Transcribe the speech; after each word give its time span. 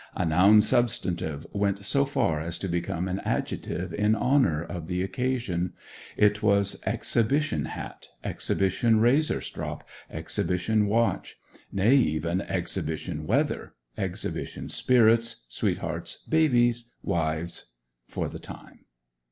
A 0.15 0.25
noun 0.25 0.61
substantive 0.63 1.45
went 1.53 1.85
so 1.85 2.05
far 2.05 2.39
as 2.41 2.57
to 2.57 2.67
become 2.67 3.07
an 3.07 3.19
adjective 3.19 3.93
in 3.93 4.15
honour 4.15 4.63
of 4.63 4.87
the 4.87 5.03
occasion. 5.03 5.73
It 6.17 6.41
was 6.41 6.81
"exhibition" 6.87 7.65
hat, 7.65 8.07
"exhibition" 8.23 8.99
razor 8.99 9.41
strop, 9.41 9.87
"exhibition" 10.09 10.87
watch; 10.87 11.35
nay, 11.71 11.97
even 11.97 12.41
"exhibition" 12.41 13.27
weather, 13.27 13.75
"exhibition" 13.95 14.69
spirits, 14.69 15.45
sweethearts, 15.49 16.23
babies, 16.27 16.91
wives—for 17.03 18.27
the 18.27 18.39
time. 18.39 18.85